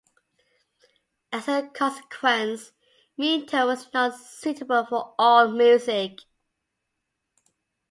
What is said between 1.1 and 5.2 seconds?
As a consequence, meantone was not suitable for